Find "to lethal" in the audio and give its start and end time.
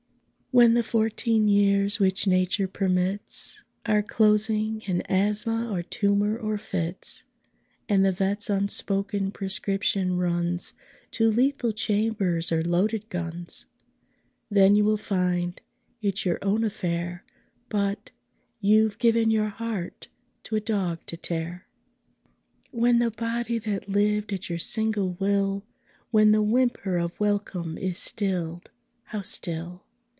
11.11-11.71